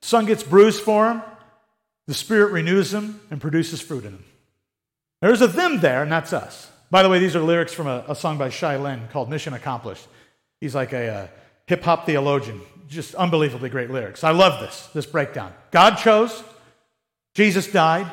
[0.00, 1.22] Son gets bruised for him,
[2.06, 4.24] the Spirit renews them and produces fruit in them.
[5.20, 6.70] There's a them there, and that's us.
[6.90, 9.52] By the way, these are lyrics from a, a song by Shai Linne called Mission
[9.52, 10.06] Accomplished.
[10.60, 11.30] He's like a, a
[11.66, 12.60] hip hop theologian.
[12.88, 14.24] Just unbelievably great lyrics.
[14.24, 15.52] I love this, this breakdown.
[15.70, 16.42] God chose,
[17.34, 18.10] Jesus died,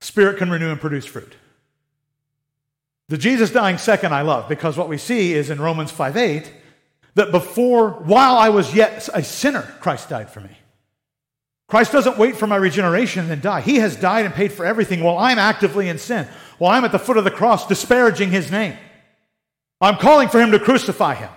[0.00, 1.34] Spirit can renew and produce fruit.
[3.08, 6.52] The Jesus dying second I love because what we see is in Romans 5 8
[7.14, 10.50] that before, while I was yet a sinner, Christ died for me.
[11.68, 13.62] Christ doesn't wait for my regeneration and then die.
[13.62, 16.28] He has died and paid for everything while I'm actively in sin,
[16.58, 18.76] while I'm at the foot of the cross disparaging his name.
[19.80, 21.30] I'm calling for him to crucify him.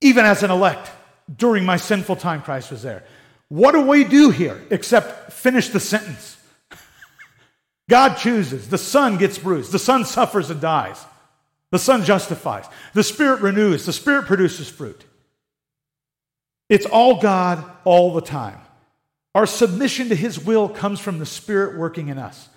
[0.00, 0.90] Even as an elect,
[1.36, 3.04] during my sinful time, Christ was there.
[3.48, 6.38] What do we do here except finish the sentence?
[7.90, 8.68] God chooses.
[8.68, 9.72] The Son gets bruised.
[9.72, 11.04] The Son suffers and dies.
[11.70, 12.66] The Son justifies.
[12.94, 13.86] The Spirit renews.
[13.86, 15.04] The Spirit produces fruit.
[16.68, 18.58] It's all God all the time.
[19.34, 22.48] Our submission to His will comes from the Spirit working in us.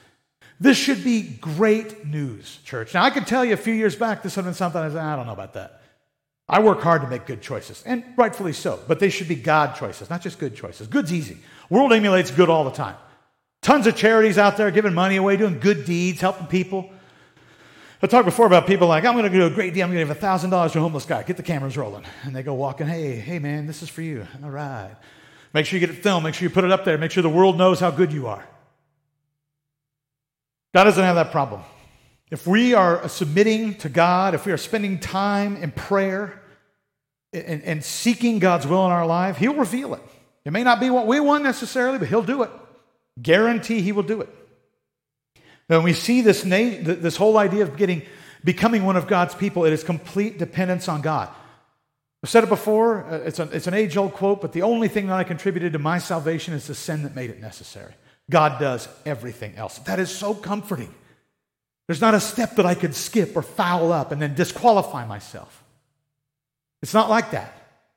[0.60, 2.94] This should be great news, church.
[2.94, 4.98] Now, I could tell you a few years back, this had been something I said,
[4.98, 5.82] I don't know about that.
[6.48, 9.76] I work hard to make good choices, and rightfully so, but they should be God
[9.76, 10.88] choices, not just good choices.
[10.88, 11.38] Good's easy.
[11.70, 12.96] World emulates good all the time.
[13.64, 16.92] Tons of charities out there giving money away, doing good deeds, helping people.
[18.00, 19.86] I talked before about people like, I'm going to do a great deal.
[19.88, 21.24] I'm going to give $1,000 to a homeless guy.
[21.24, 22.04] Get the cameras rolling.
[22.24, 24.28] And they go walking, hey, hey, man, this is for you.
[24.44, 24.96] All right.
[25.56, 26.24] Make sure you get it filmed.
[26.24, 27.00] Make sure you put it up there.
[27.00, 28.48] Make sure the world knows how good you are.
[30.76, 31.64] God doesn't have that problem.
[32.32, 36.42] If we are submitting to God, if we are spending time in prayer
[37.32, 40.02] and, and seeking God's will in our life, He'll reveal it.
[40.44, 42.50] It may not be what we want necessarily, but He'll do it.
[43.22, 44.30] Guarantee he will do it.
[45.68, 48.04] When we see this, this whole idea of getting,
[48.44, 51.30] becoming one of God's people, it is complete dependence on God.
[52.24, 54.88] I've said it before, uh, it's, a, it's an age old quote, but the only
[54.88, 57.94] thing that I contributed to my salvation is the sin that made it necessary.
[58.30, 59.78] God does everything else.
[59.80, 60.94] That is so comforting.
[61.88, 65.64] There's not a step that I could skip or foul up and then disqualify myself.
[66.82, 67.54] It's not like that.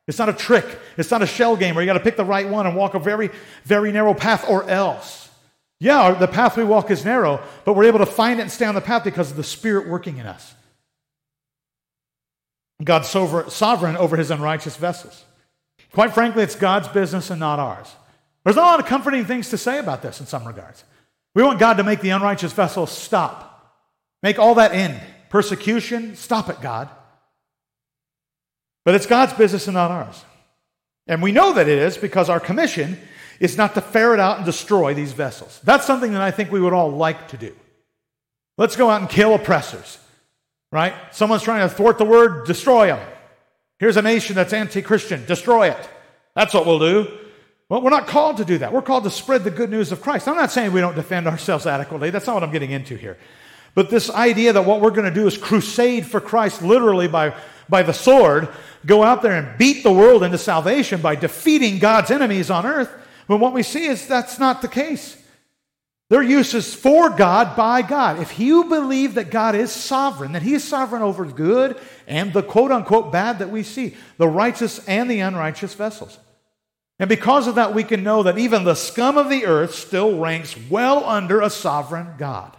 [0.06, 0.66] It's not a trick.
[0.96, 2.94] It's not a shell game where you got to pick the right one and walk
[2.94, 3.30] a very,
[3.64, 5.28] very narrow path or else.
[5.80, 8.64] Yeah, the path we walk is narrow, but we're able to find it and stay
[8.64, 10.54] on the path because of the Spirit working in us.
[12.82, 15.24] God's sovereign over his unrighteous vessels.
[15.92, 17.94] Quite frankly, it's God's business and not ours.
[18.44, 20.84] There's not a lot of comforting things to say about this in some regards.
[21.34, 23.47] We want God to make the unrighteous vessels stop,
[24.22, 25.00] make all that end.
[25.28, 26.88] Persecution, stop it, God.
[28.84, 30.24] But it's God's business and not ours.
[31.06, 32.98] And we know that it is because our commission
[33.40, 35.60] is not to ferret out and destroy these vessels.
[35.64, 37.54] That's something that I think we would all like to do.
[38.56, 39.98] Let's go out and kill oppressors,
[40.72, 40.94] right?
[41.12, 43.06] Someone's trying to thwart the word, destroy them.
[43.78, 45.88] Here's a nation that's anti Christian, destroy it.
[46.34, 47.08] That's what we'll do.
[47.68, 48.72] Well, we're not called to do that.
[48.72, 50.26] We're called to spread the good news of Christ.
[50.26, 52.10] I'm not saying we don't defend ourselves adequately.
[52.10, 53.18] That's not what I'm getting into here.
[53.74, 57.34] But this idea that what we're going to do is crusade for Christ literally by,
[57.68, 58.48] by the sword,
[58.84, 62.90] go out there and beat the world into salvation by defeating God's enemies on earth,
[63.26, 65.16] when what we see is that's not the case.
[66.10, 68.18] Their use is for God by God.
[68.18, 72.42] If you believe that God is sovereign, that He is sovereign over good and the
[72.42, 76.18] quote unquote bad that we see, the righteous and the unrighteous vessels.
[76.98, 80.18] And because of that, we can know that even the scum of the earth still
[80.18, 82.56] ranks well under a sovereign God.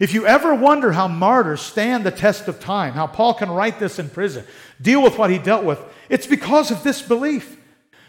[0.00, 3.78] If you ever wonder how martyrs stand the test of time, how Paul can write
[3.78, 4.46] this in prison,
[4.80, 5.78] deal with what he dealt with,
[6.08, 7.58] it's because of this belief.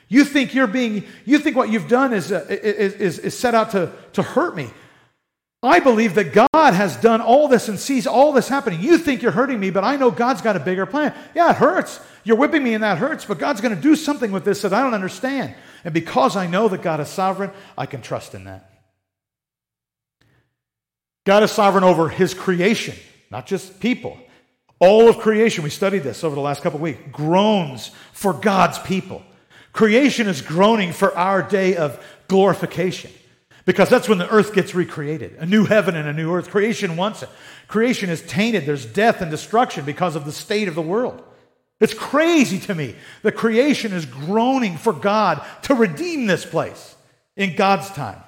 [0.08, 3.72] You think you're being, you think what you've done is, uh, is, is, set out
[3.72, 4.70] to, to hurt me.
[5.62, 8.82] I believe that God has done all this and sees all this happening.
[8.82, 11.14] You think you're hurting me, but I know God's got a bigger plan.
[11.36, 12.00] Yeah, it hurts.
[12.24, 14.74] You're whipping me and that hurts, but God's going to do something with this that
[14.74, 15.56] I don't understand.
[15.84, 18.70] And because I know that God is sovereign, I can trust in that.
[21.26, 22.95] God is sovereign over his creation,
[23.30, 24.17] not just people.
[24.80, 28.80] All of creation, we studied this over the last couple of weeks, groans for God's
[28.80, 29.22] people.
[29.74, 33.11] Creation is groaning for our day of glorification
[33.65, 36.49] because that's when the earth gets recreated a new heaven and a new earth.
[36.49, 37.30] Creation wants it.
[37.67, 38.65] Creation is tainted.
[38.65, 41.24] There's death and destruction because of the state of the world.
[41.80, 42.95] It's crazy to me.
[43.22, 46.95] The creation is groaning for God to redeem this place
[47.36, 48.22] in God's time.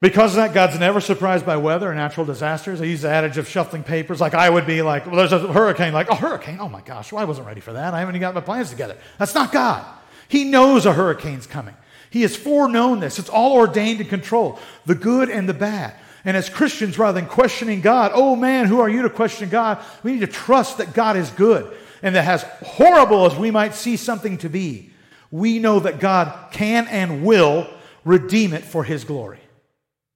[0.00, 2.80] Because of that, God's never surprised by weather or natural disasters.
[2.80, 5.52] I use the adage of shuffling papers, like I would be like, well, there's a
[5.52, 7.94] hurricane, like, oh, hurricane, oh my gosh, well, I wasn't ready for that.
[7.94, 8.96] I haven't even got my plans together.
[9.18, 9.84] That's not God.
[10.28, 11.74] He knows a hurricane's coming.
[12.10, 13.18] He has foreknown this.
[13.18, 15.94] It's all ordained and controlled, the good and the bad.
[16.24, 19.82] And as Christians, rather than questioning God, oh man, who are you to question God?
[20.04, 21.76] We need to trust that God is good.
[22.02, 24.92] And that as horrible as we might see something to be,
[25.32, 27.68] we know that God can and will
[28.04, 29.40] redeem it for His glory.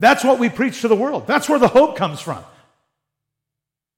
[0.02, 1.28] That's what we preach to the world.
[1.28, 2.42] That's where the hope comes from.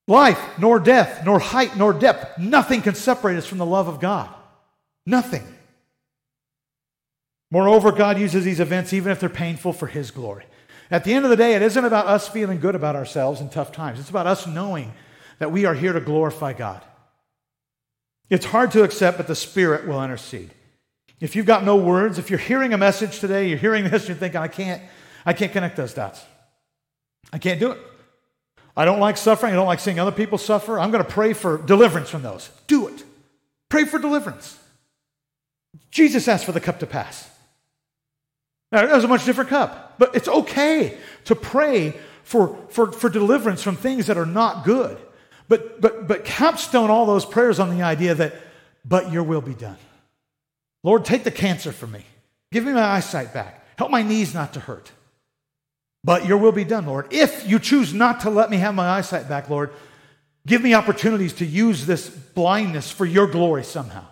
[0.06, 4.00] Life, nor death, nor height, nor depth, nothing can separate us from the love of
[4.00, 4.28] God.
[5.06, 5.42] Nothing.
[7.50, 10.44] Moreover, God uses these events even if they're painful for His glory.
[10.90, 13.48] At the end of the day, it isn't about us feeling good about ourselves in
[13.48, 13.98] tough times.
[13.98, 14.92] It's about us knowing
[15.38, 16.82] that we are here to glorify God.
[18.28, 20.50] It's hard to accept, but the Spirit will intercede.
[21.18, 24.18] If you've got no words, if you're hearing a message today, you're hearing this, you're
[24.18, 24.82] thinking, I can't,
[25.26, 26.24] I can't connect those dots.
[27.32, 27.78] I can't do it.
[28.76, 29.52] I don't like suffering.
[29.52, 30.78] I don't like seeing other people suffer.
[30.78, 32.50] I'm going to pray for deliverance from those.
[32.66, 33.04] Do it.
[33.68, 34.58] Pray for deliverance.
[35.90, 37.30] Jesus asked for the cup to pass.
[38.72, 41.94] Now, that was a much different cup, but it's okay to pray
[42.24, 44.98] for, for, for deliverance from things that are not good.
[45.48, 48.34] But, but, but capstone all those prayers on the idea that,
[48.84, 49.76] but your will be done.
[50.82, 52.04] Lord, take the cancer from me.
[52.50, 53.64] Give me my eyesight back.
[53.78, 54.90] Help my knees not to hurt.
[56.04, 57.06] But your will be done, Lord.
[57.10, 59.70] If you choose not to let me have my eyesight back, Lord,
[60.46, 64.04] give me opportunities to use this blindness for your glory somehow.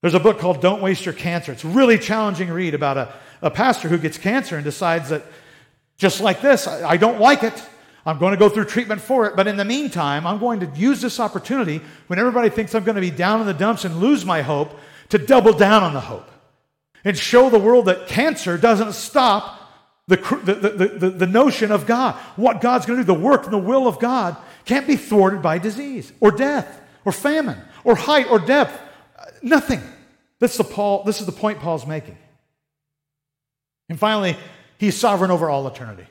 [0.00, 1.52] There's a book called Don't Waste Your Cancer.
[1.52, 3.12] It's really challenging read about a,
[3.42, 5.22] a pastor who gets cancer and decides that
[5.98, 7.62] just like this, I, I don't like it.
[8.04, 9.36] I'm going to go through treatment for it.
[9.36, 12.96] But in the meantime, I'm going to use this opportunity when everybody thinks I'm going
[12.96, 14.76] to be down in the dumps and lose my hope
[15.10, 16.28] to double down on the hope
[17.04, 19.61] and show the world that cancer doesn't stop
[20.16, 22.14] the, the, the, the, notion of God.
[22.36, 25.42] What God's going to do, the work and the will of God, can't be thwarted
[25.42, 28.78] by disease or death or famine or height or depth.
[29.18, 29.80] Uh, nothing.
[30.38, 32.18] This is the, Paul, this is the point Paul's making.
[33.88, 34.36] And finally,
[34.78, 36.06] he's sovereign over all eternity.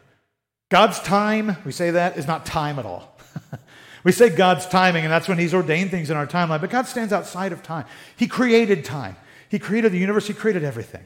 [0.69, 3.17] God's time, we say that, is not time at all.
[4.03, 6.87] we say God's timing, and that's when he's ordained things in our timeline, but God
[6.87, 7.85] stands outside of time.
[8.15, 9.17] He created time,
[9.49, 11.05] He created the universe, He created everything.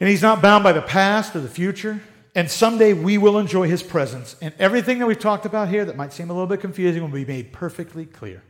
[0.00, 2.00] And he's not bound by the past or the future.
[2.34, 4.34] And someday we will enjoy his presence.
[4.42, 7.08] And everything that we've talked about here that might seem a little bit confusing will
[7.08, 8.42] be made perfectly clear.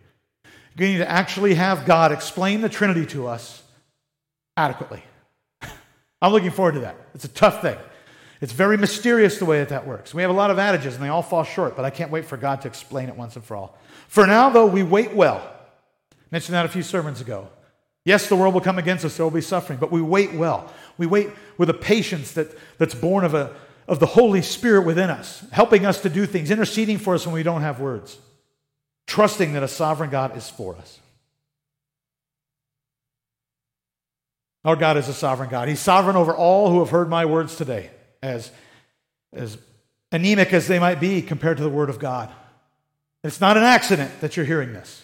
[0.76, 3.62] You need to actually have God explain the Trinity to us
[4.57, 5.03] adequately.
[6.22, 6.97] I'm looking forward to that.
[7.14, 7.76] It's a tough thing.
[8.40, 10.12] It's very mysterious the way that that works.
[10.12, 12.24] We have a lot of adages and they all fall short, but I can't wait
[12.24, 13.78] for God to explain it once and for all.
[14.09, 15.38] For now, though, we wait well.
[16.12, 17.49] I mentioned that a few sermons ago.
[18.05, 20.71] Yes, the world will come against us, there will be suffering, but we wait well.
[20.99, 22.49] We wait with a patience that,
[22.79, 23.55] that's born of, a,
[23.89, 27.35] of the Holy Spirit within us, helping us to do things, interceding for us when
[27.35, 28.19] we don't have words,
[29.07, 31.01] trusting that a sovereign God is for us.
[34.65, 35.69] Our God is a sovereign God.
[35.69, 37.91] He's sovereign over all who have heard my words today,
[38.23, 38.51] as,
[39.33, 39.59] as
[40.11, 42.31] anemic as they might be compared to the Word of God.
[43.23, 45.04] It's not an accident that you're hearing this.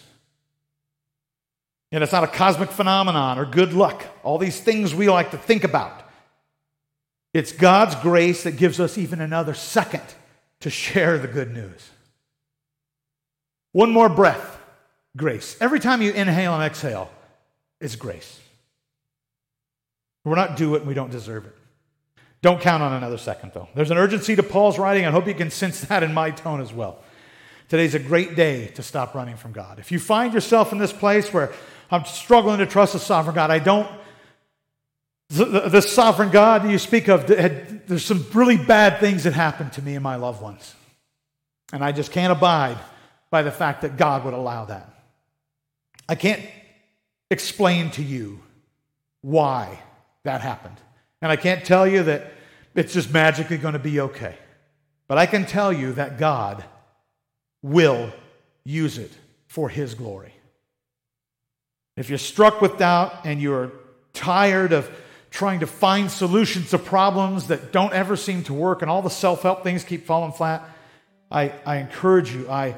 [1.91, 5.37] And it's not a cosmic phenomenon or good luck, all these things we like to
[5.37, 6.03] think about.
[7.33, 10.03] It's God's grace that gives us even another second
[10.61, 11.89] to share the good news.
[13.73, 14.59] One more breath,
[15.15, 15.55] grace.
[15.59, 17.09] Every time you inhale and exhale,
[17.79, 18.39] it's grace.
[20.23, 21.55] We're not due it and we don't deserve it.
[22.41, 23.69] Don't count on another second, though.
[23.75, 25.05] There's an urgency to Paul's writing.
[25.05, 26.99] I hope you can sense that in my tone as well.
[27.69, 29.79] Today's a great day to stop running from God.
[29.79, 31.53] If you find yourself in this place where
[31.91, 33.51] I'm struggling to trust the sovereign God.
[33.51, 33.89] I don't.
[35.29, 39.71] The, sovereign God that you speak of, had, there's some really bad things that happened
[39.73, 40.75] to me and my loved ones.
[41.71, 42.77] And I just can't abide
[43.29, 44.89] by the fact that God would allow that.
[46.09, 46.41] I can't
[47.29, 48.41] explain to you
[49.21, 49.79] why
[50.23, 50.75] that happened.
[51.21, 52.33] And I can't tell you that
[52.75, 54.35] it's just magically going to be okay.
[55.07, 56.63] But I can tell you that God
[57.61, 58.11] will
[58.65, 59.11] use it
[59.47, 60.30] for His glory.
[61.95, 63.71] If you're struck with doubt and you're
[64.13, 64.89] tired of
[65.29, 69.09] trying to find solutions to problems that don't ever seem to work and all the
[69.09, 70.63] self help things keep falling flat,
[71.29, 72.49] I, I encourage you.
[72.49, 72.75] I,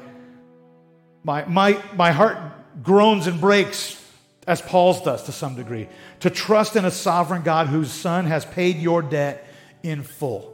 [1.24, 2.38] my, my, my heart
[2.82, 4.00] groans and breaks,
[4.46, 5.88] as Paul's does to some degree,
[6.20, 9.46] to trust in a sovereign God whose Son has paid your debt
[9.82, 10.52] in full.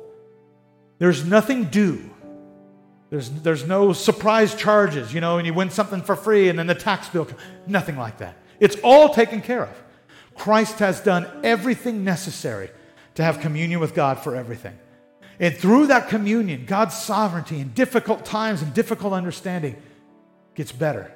[0.99, 2.11] There's nothing due.
[3.11, 6.67] There's, there's no surprise charges, you know, and you win something for free and then
[6.67, 7.25] the tax bill.
[7.25, 7.41] Comes.
[7.67, 8.37] Nothing like that.
[8.61, 9.83] It's all taken care of.
[10.35, 12.71] Christ has done everything necessary
[13.15, 14.79] to have communion with God for everything.
[15.39, 19.77] And through that communion, God's sovereignty in difficult times and difficult understanding
[20.55, 21.11] gets better.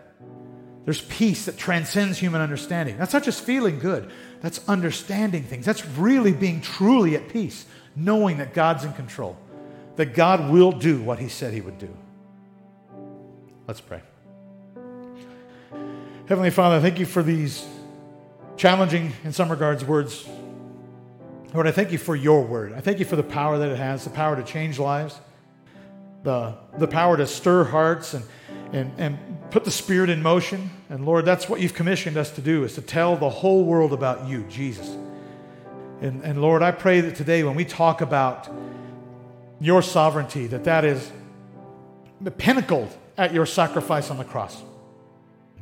[0.84, 2.98] There's peace that transcends human understanding.
[2.98, 5.64] That's not just feeling good, that's understanding things.
[5.64, 7.64] That's really being truly at peace,
[7.96, 9.38] knowing that God's in control,
[9.96, 11.94] that God will do what He said He would do.
[13.66, 14.02] Let's pray.
[16.26, 17.66] Heavenly Father, thank you for these
[18.56, 20.26] challenging, in some regards, words.
[21.52, 22.72] Lord, I thank you for your word.
[22.72, 25.20] I thank you for the power that it has, the power to change lives,
[26.22, 28.24] the, the power to stir hearts and,
[28.72, 29.18] and, and
[29.50, 30.70] put the Spirit in motion.
[30.88, 33.92] And Lord, that's what you've commissioned us to do, is to tell the whole world
[33.92, 34.96] about you, Jesus.
[36.00, 38.48] And, and Lord, I pray that today when we talk about
[39.60, 41.12] your sovereignty, that that is
[42.22, 44.62] the pinnacled at your sacrifice on the cross.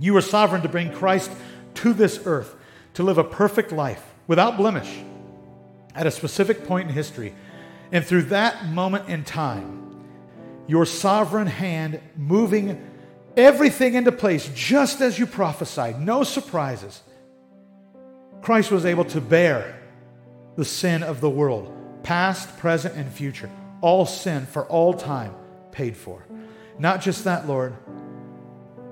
[0.01, 1.31] You were sovereign to bring Christ
[1.75, 2.55] to this earth
[2.95, 5.03] to live a perfect life without blemish
[5.95, 7.35] at a specific point in history.
[7.91, 10.05] And through that moment in time,
[10.67, 12.89] your sovereign hand moving
[13.37, 17.03] everything into place just as you prophesied, no surprises.
[18.41, 19.79] Christ was able to bear
[20.57, 21.73] the sin of the world,
[22.03, 23.51] past, present, and future.
[23.81, 25.35] All sin for all time
[25.71, 26.25] paid for.
[26.79, 27.75] Not just that, Lord,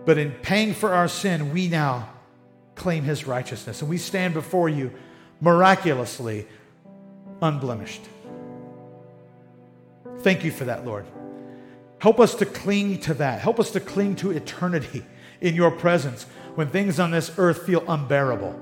[0.04, 2.08] but in paying for our sin, we now
[2.74, 3.82] claim his righteousness.
[3.82, 4.92] And we stand before you
[5.40, 6.46] miraculously
[7.42, 8.02] unblemished.
[10.20, 11.06] Thank you for that, Lord.
[11.98, 13.40] Help us to cling to that.
[13.40, 15.04] Help us to cling to eternity
[15.40, 16.24] in your presence
[16.54, 18.52] when things on this earth feel unbearable.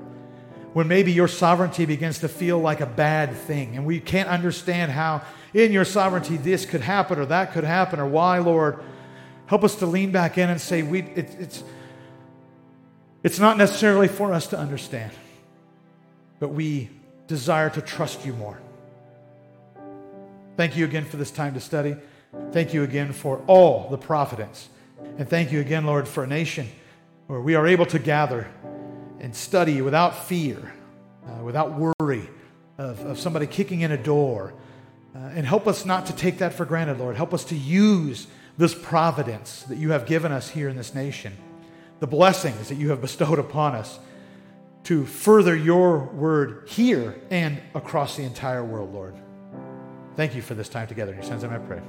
[0.73, 4.91] When maybe your sovereignty begins to feel like a bad thing and we can't understand
[4.91, 5.23] how
[5.53, 8.79] in your sovereignty this could happen or that could happen or why, Lord.
[9.49, 11.63] Help us to lean back in and say, we, it, it's,
[13.23, 15.11] it's not necessarily for us to understand,
[16.39, 16.87] but we
[17.25, 18.61] desire to trust you more.
[20.55, 21.95] Thank you again for this time to study.
[22.51, 24.69] Thank you again for all the providence.
[25.17, 26.67] And thank you again, Lord, for a nation
[27.25, 28.47] where we are able to gather
[29.19, 30.75] and study without fear,
[31.25, 32.29] uh, without worry
[32.77, 34.53] of, of somebody kicking in a door.
[35.15, 37.15] Uh, and help us not to take that for granted, Lord.
[37.15, 38.27] Help us to use
[38.59, 41.35] this providence that you have given us here in this nation
[41.99, 43.99] the blessings that you have bestowed upon us
[44.83, 49.15] to further your word here and across the entire world, Lord.
[50.15, 51.11] Thank you for this time together.
[51.11, 51.81] In your son's name I pray.